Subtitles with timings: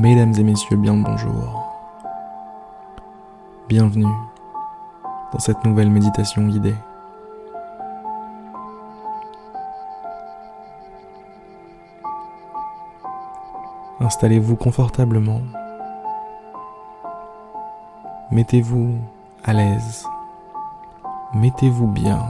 [0.00, 1.74] Mesdames et messieurs, bien le bonjour.
[3.68, 4.06] Bienvenue
[5.32, 6.76] dans cette nouvelle méditation guidée.
[13.98, 15.40] Installez-vous confortablement.
[18.30, 18.94] Mettez-vous
[19.42, 20.06] à l'aise.
[21.34, 22.20] Mettez-vous bien.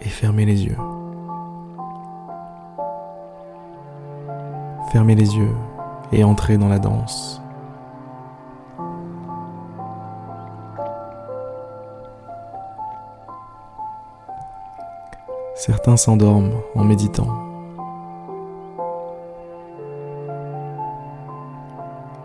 [0.00, 0.78] Et fermez les yeux.
[4.92, 5.56] Fermez les yeux
[6.12, 7.40] et entrez dans la danse.
[15.54, 17.26] Certains s'endorment en méditant.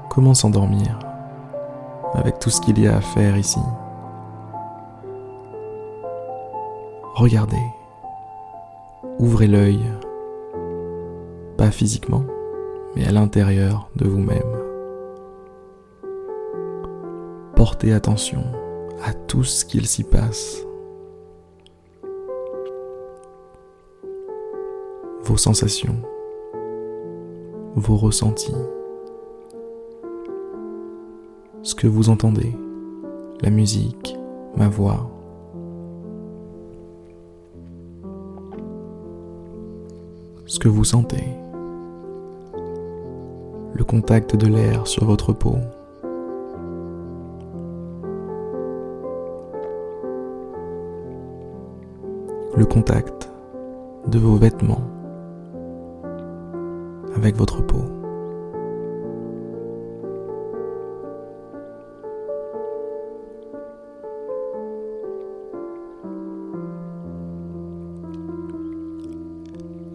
[0.10, 1.00] Comment s'endormir
[2.16, 3.62] avec tout ce qu'il y a à faire ici?
[7.16, 7.64] Regardez,
[9.20, 9.86] ouvrez l'œil,
[11.58, 12.24] pas physiquement,
[12.98, 14.42] mais à l'intérieur de vous-même.
[17.56, 18.42] Portez attention
[19.04, 20.66] à tout ce qu'il s'y passe.
[25.22, 26.02] Vos sensations,
[27.76, 28.56] vos ressentis,
[31.62, 32.56] ce que vous entendez,
[33.42, 34.18] la musique,
[34.56, 35.12] ma voix.
[40.48, 41.26] Ce que vous sentez
[43.78, 45.56] le contact de l'air sur votre peau.
[52.56, 53.30] Le contact
[54.08, 54.82] de vos vêtements
[57.16, 57.84] avec votre peau.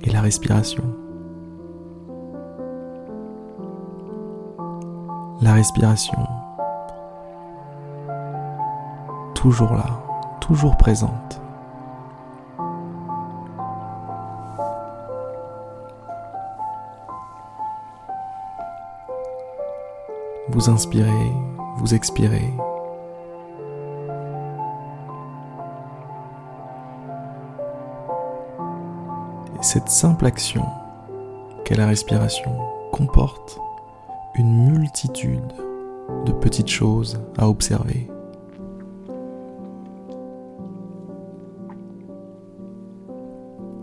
[0.04, 1.01] Et la respiration.
[5.42, 6.24] La respiration,
[9.34, 10.00] toujours là,
[10.40, 11.40] toujours présente.
[20.50, 21.32] Vous inspirez,
[21.78, 22.54] vous expirez.
[29.58, 30.64] Et cette simple action
[31.64, 32.52] qu'est la respiration
[32.92, 33.58] comporte
[34.34, 35.52] une multitude
[36.24, 38.08] de petites choses à observer.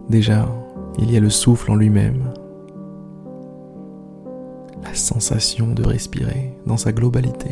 [0.09, 0.49] Déjà,
[0.97, 2.33] il y a le souffle en lui-même,
[4.83, 7.51] la sensation de respirer dans sa globalité.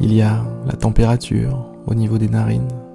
[0.00, 2.87] Il y a la température au niveau des narines.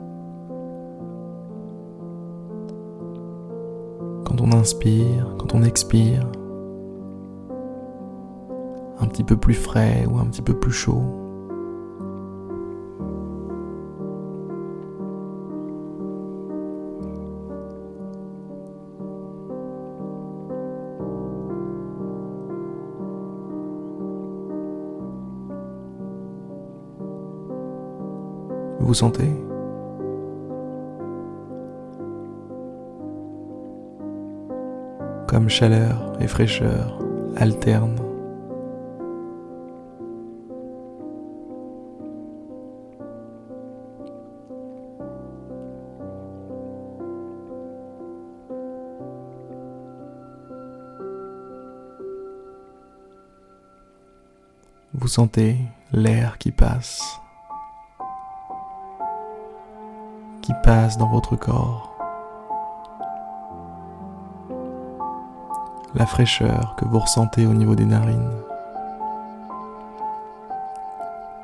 [4.53, 6.27] Inspire, quand on expire.
[8.99, 11.03] Un petit peu plus frais ou un petit peu plus chaud.
[28.79, 29.42] Vous sentez?
[35.28, 37.00] Comme chaleur et fraîcheur
[37.35, 38.00] alternent.
[54.95, 55.57] Vous sentez
[55.91, 57.19] l'air qui passe,
[60.41, 61.92] qui passe dans votre corps.
[65.95, 68.31] La fraîcheur que vous ressentez au niveau des narines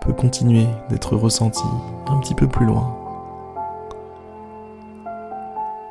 [0.02, 1.62] peut continuer d'être ressentie
[2.08, 2.96] un petit peu plus loin,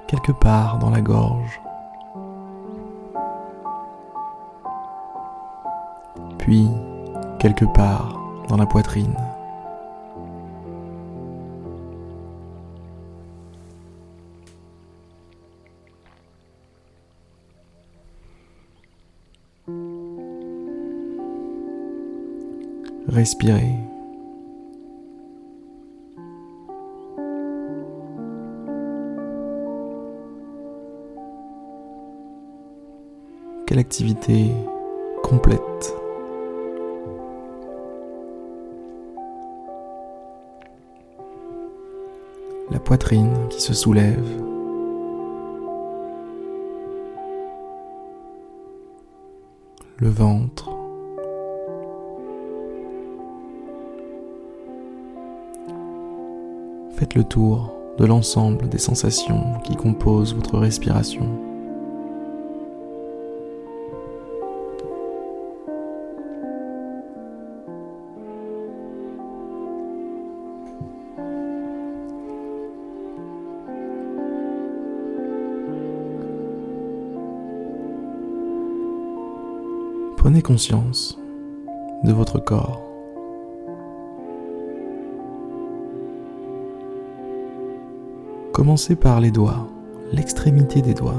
[0.09, 1.61] quelque part dans la gorge,
[6.39, 6.69] puis
[7.39, 8.19] quelque part
[8.49, 9.15] dans la poitrine.
[33.67, 34.53] Quelle activité
[35.25, 35.97] complète
[42.71, 44.25] La poitrine qui se soulève.
[49.97, 50.78] Le ventre.
[57.15, 61.27] Le tour de l'ensemble des sensations qui composent votre respiration.
[80.17, 81.19] Prenez conscience
[82.05, 82.88] de votre corps.
[88.59, 89.69] Commencez par les doigts,
[90.13, 91.15] l'extrémité des doigts.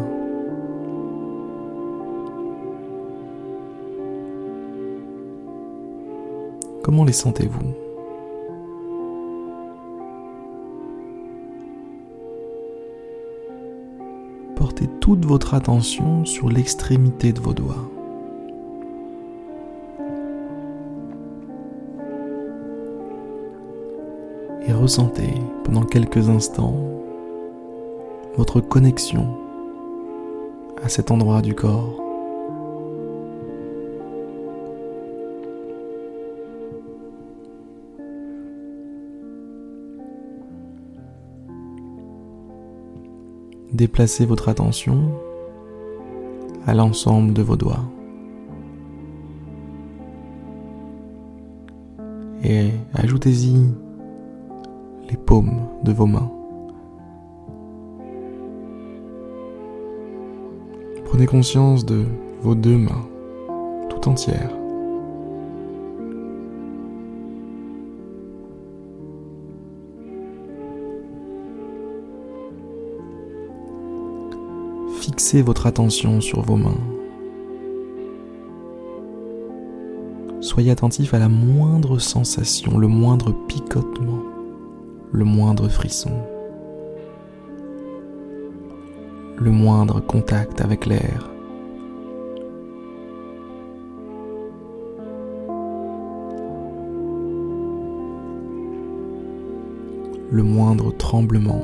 [6.83, 7.71] Comment les sentez-vous?
[14.57, 17.89] Portez toute votre attention sur l'extrémité de vos doigts.
[24.67, 26.98] Et ressentez pendant quelques instants
[28.39, 29.35] votre connexion
[30.81, 32.01] à cet endroit du corps.
[43.73, 45.11] Déplacez votre attention
[46.65, 47.83] à l'ensemble de vos doigts.
[52.45, 53.69] Et ajoutez-y
[55.09, 56.38] les paumes de vos mains.
[61.09, 62.05] Prenez conscience de
[62.43, 63.07] vos deux mains
[63.89, 64.51] tout entières.
[74.99, 76.77] Fixez votre attention sur vos mains.
[80.41, 84.21] Soyez attentif à la moindre sensation, le moindre picotement,
[85.11, 86.11] le moindre frisson.
[89.41, 91.29] Le moindre contact avec l'air.
[100.29, 101.63] Le moindre tremblement,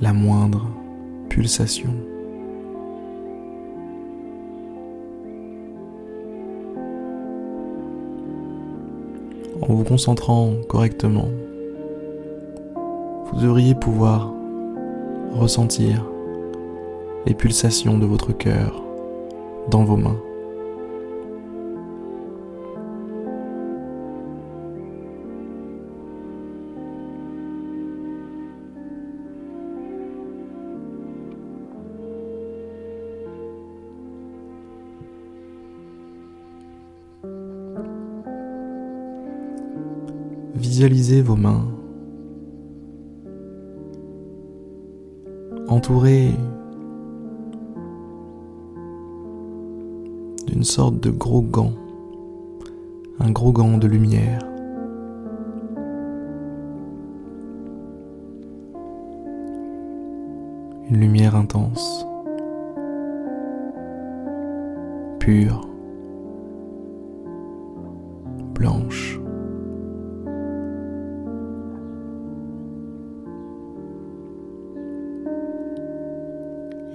[0.00, 0.66] la moindre
[1.28, 1.94] pulsation.
[9.62, 11.28] En vous concentrant correctement,
[13.26, 14.35] vous devriez pouvoir
[15.32, 16.04] ressentir
[17.26, 18.82] les pulsations de votre cœur
[19.70, 20.20] dans vos mains.
[40.54, 41.75] Visualisez vos mains
[45.86, 46.32] entouré
[50.48, 51.70] d'une sorte de gros gant,
[53.20, 54.40] un gros gant de lumière.
[60.90, 62.04] Une lumière intense,
[65.20, 65.68] pure,
[68.54, 69.20] blanche.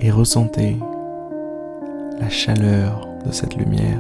[0.01, 0.77] Et ressentez
[2.19, 3.99] la chaleur de cette lumière.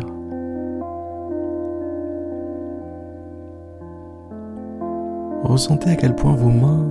[5.43, 6.87] Ressentez à quel point vos mains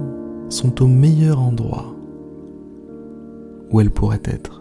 [0.48, 1.94] sont au meilleur endroit
[3.70, 4.59] où elles pourraient être.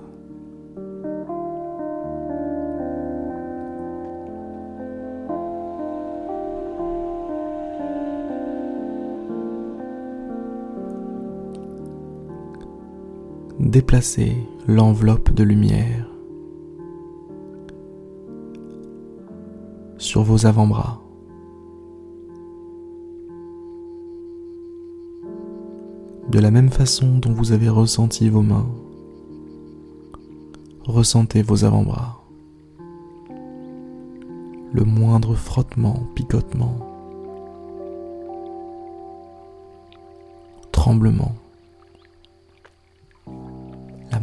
[13.59, 14.37] Déplacez
[14.67, 16.07] l'enveloppe de lumière
[19.97, 21.01] sur vos avant-bras.
[26.29, 28.67] De la même façon dont vous avez ressenti vos mains,
[30.85, 32.23] ressentez vos avant-bras.
[34.71, 36.77] Le moindre frottement, picotement,
[40.71, 41.33] tremblement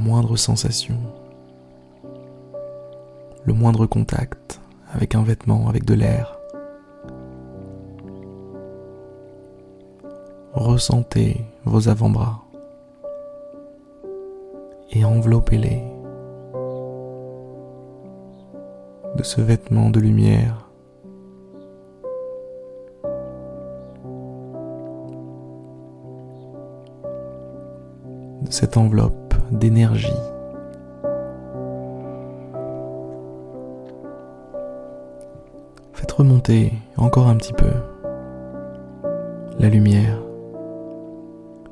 [0.06, 0.98] moindre sensation,
[3.44, 4.60] le moindre contact
[4.92, 6.32] avec un vêtement, avec de l'air.
[10.54, 12.42] ressentez vos avant-bras
[14.90, 15.82] et enveloppez-les
[19.16, 20.62] de ce vêtement de lumière.
[28.42, 30.12] de cette enveloppe d'énergie.
[35.92, 37.70] Faites remonter encore un petit peu
[39.58, 40.18] la lumière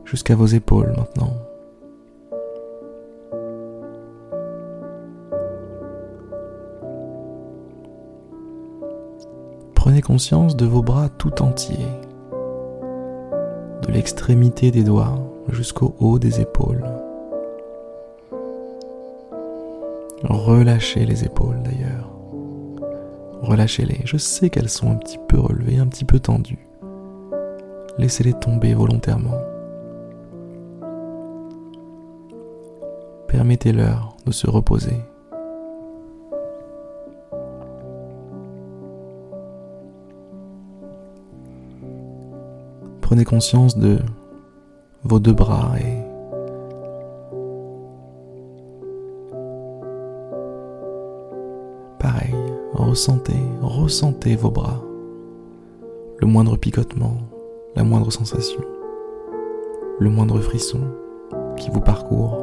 [0.04, 1.33] jusqu'à vos épaules maintenant.
[9.75, 11.76] Prenez conscience de vos bras tout entiers,
[13.83, 15.19] de l'extrémité des doigts
[15.50, 16.83] jusqu'au haut des épaules.
[20.25, 22.11] Relâchez les épaules d'ailleurs.
[23.43, 24.00] Relâchez-les.
[24.07, 26.66] Je sais qu'elles sont un petit peu relevées, un petit peu tendues.
[27.99, 29.38] Laissez-les tomber volontairement.
[33.28, 34.97] Permettez-leur de se reposer.
[43.02, 43.99] Prenez conscience de
[45.02, 46.13] vos deux bras et
[52.94, 54.80] ressentez, ressentez vos bras,
[56.18, 57.16] le moindre picotement,
[57.74, 58.60] la moindre sensation,
[59.98, 60.78] le moindre frisson
[61.56, 62.38] qui vous parcourt.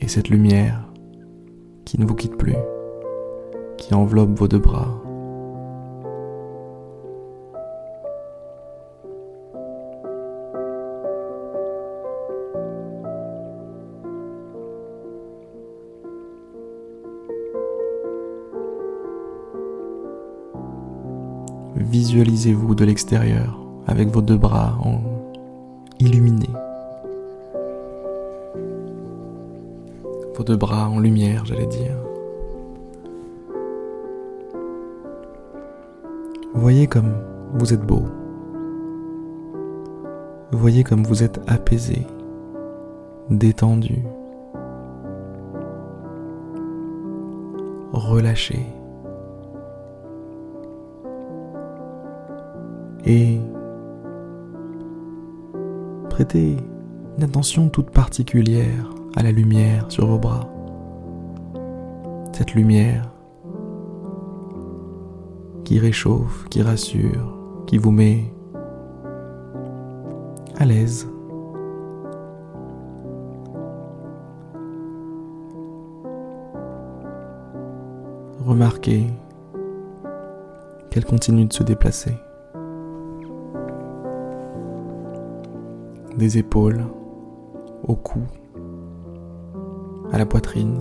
[0.00, 0.80] Et cette lumière
[1.84, 2.56] qui ne vous quitte plus,
[3.76, 5.05] qui enveloppe vos deux bras.
[22.16, 25.02] Visualisez-vous de l'extérieur avec vos deux bras en
[26.00, 26.48] illuminés.
[30.34, 31.94] vos deux bras en lumière, j'allais dire.
[36.54, 37.12] Voyez comme
[37.52, 38.04] vous êtes beau.
[40.52, 42.06] Voyez comme vous êtes apaisé,
[43.28, 44.04] détendu,
[47.92, 48.75] relâché.
[53.06, 53.38] Et
[56.10, 56.56] prêtez
[57.16, 60.48] une attention toute particulière à la lumière sur vos bras.
[62.32, 63.10] Cette lumière
[65.64, 67.36] qui réchauffe, qui rassure,
[67.66, 68.32] qui vous met
[70.58, 71.08] à l'aise.
[78.44, 79.06] Remarquez
[80.90, 82.16] qu'elle continue de se déplacer.
[86.16, 86.84] Des épaules
[87.86, 88.20] au cou
[90.12, 90.80] à la poitrine,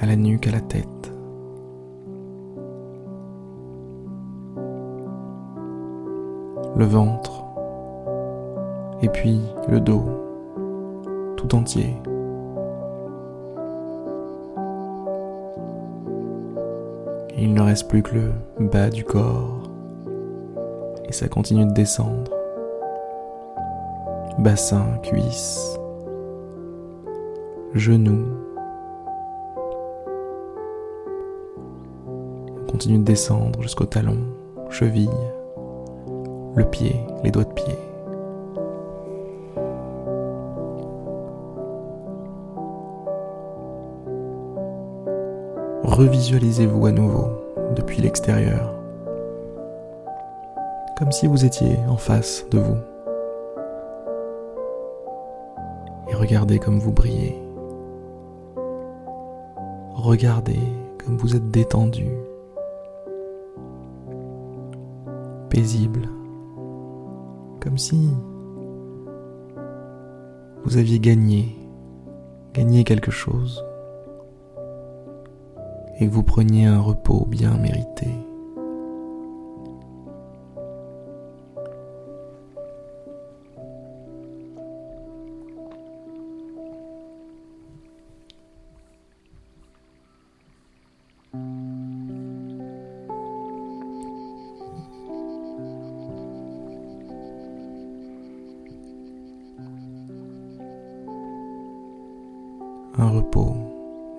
[0.00, 0.86] à la nuque, à la tête.
[6.76, 7.44] Le ventre,
[9.02, 10.04] et puis le dos,
[11.36, 11.96] tout entier.
[17.40, 18.32] il ne reste plus que le
[18.66, 19.70] bas du corps,
[21.08, 22.37] et ça continue de descendre.
[24.38, 25.76] Bassin, cuisse,
[27.74, 28.24] genoux.
[32.06, 34.18] On continue de descendre jusqu'au talon,
[34.70, 35.10] cheville,
[36.54, 37.74] le pied, les doigts de pied.
[45.82, 47.28] Revisualisez-vous à nouveau
[47.74, 48.72] depuis l'extérieur,
[50.96, 52.76] comme si vous étiez en face de vous.
[56.18, 57.36] Regardez comme vous brillez.
[59.94, 60.58] Regardez
[61.04, 62.08] comme vous êtes détendu,
[65.48, 66.08] paisible,
[67.60, 68.10] comme si
[70.64, 71.56] vous aviez gagné,
[72.52, 73.64] gagné quelque chose,
[75.98, 78.08] et que vous preniez un repos bien mérité.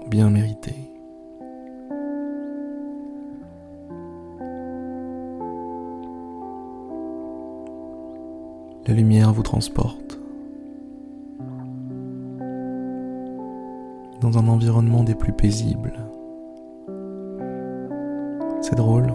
[0.09, 0.75] Bien mérité.
[8.87, 10.19] La lumière vous transporte
[14.21, 15.93] dans un environnement des plus paisibles.
[18.61, 19.13] C'est drôle.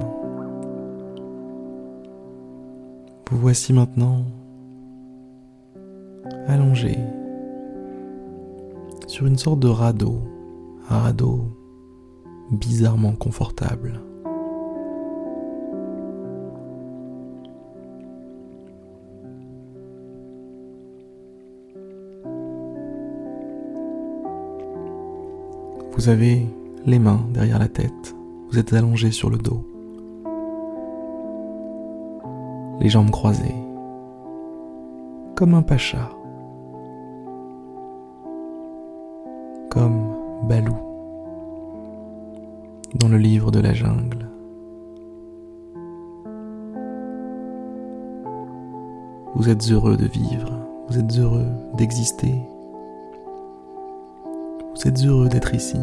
[3.31, 4.25] Vous voici maintenant
[9.15, 10.23] sur une sorte de radeau,
[10.91, 11.45] un radeau
[12.51, 14.01] bizarrement confortable.
[25.93, 26.49] Vous avez
[26.85, 28.17] les mains derrière la tête,
[28.51, 29.65] vous êtes allongé sur le dos,
[32.81, 33.55] les jambes croisées,
[35.37, 36.11] comme un pacha.
[39.75, 40.15] Comme
[40.45, 40.77] Balou
[42.95, 44.29] dans le livre de la jungle.
[49.35, 50.53] Vous êtes heureux de vivre,
[50.89, 52.37] vous êtes heureux d'exister,
[54.77, 55.79] vous êtes heureux d'être ici.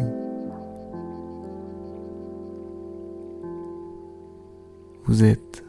[5.04, 5.62] Vous êtes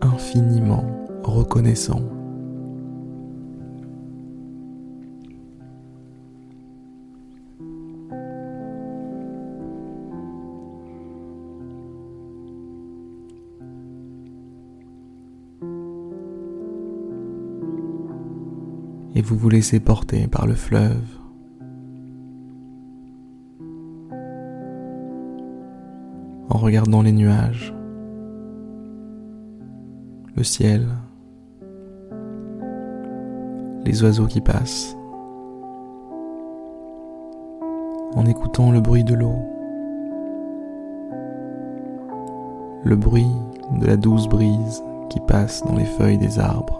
[0.00, 0.84] infiniment
[1.24, 2.00] reconnaissant
[19.30, 21.04] vous vous laissez porter par le fleuve.
[26.48, 27.72] En regardant les nuages,
[30.34, 30.88] le ciel,
[33.84, 34.96] les oiseaux qui passent,
[38.16, 39.38] en écoutant le bruit de l'eau,
[42.82, 43.30] le bruit
[43.78, 46.79] de la douce brise qui passe dans les feuilles des arbres.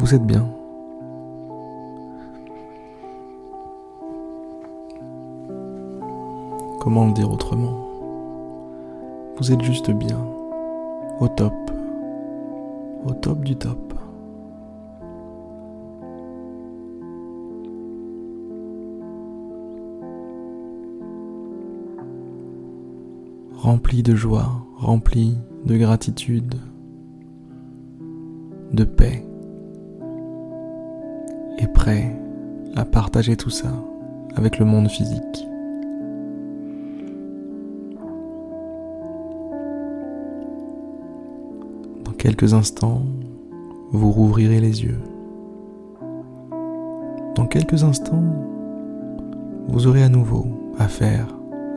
[0.00, 0.48] Vous êtes bien.
[6.80, 7.86] Comment le dire autrement?
[9.36, 10.18] Vous êtes juste bien,
[11.20, 11.52] au top,
[13.06, 13.92] au top du top.
[23.58, 25.36] Rempli de joie, rempli
[25.66, 26.54] de gratitude,
[28.72, 29.26] de paix
[31.60, 32.16] et prêt
[32.76, 33.68] à partager tout ça
[34.36, 35.46] avec le monde physique.
[42.04, 43.02] Dans quelques instants,
[43.92, 45.00] vous rouvrirez les yeux.
[47.34, 48.22] Dans quelques instants,
[49.68, 50.46] vous aurez à nouveau
[50.78, 51.26] affaire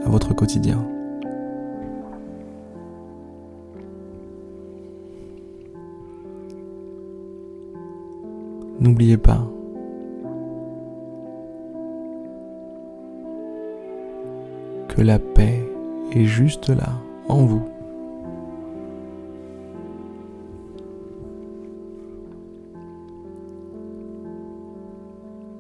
[0.06, 0.86] à votre quotidien.
[8.80, 9.48] N'oubliez pas,
[14.96, 15.68] que la paix
[16.12, 16.90] est juste là,
[17.28, 17.64] en vous.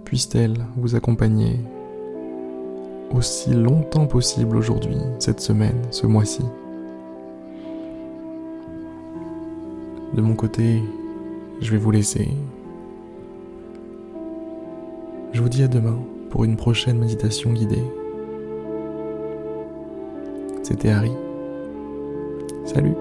[0.05, 1.59] Puisse-t-elle vous accompagner
[3.11, 6.43] aussi longtemps possible aujourd'hui, cette semaine, ce mois-ci.
[10.13, 10.83] De mon côté,
[11.59, 12.29] je vais vous laisser.
[15.31, 15.97] Je vous dis à demain
[16.29, 17.83] pour une prochaine méditation guidée.
[20.73, 21.11] C'était Harry.
[22.65, 22.95] Salut